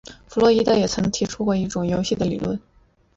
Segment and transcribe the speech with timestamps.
[0.27, 2.59] 弗洛伊德也曾提出过一种游戏的理论。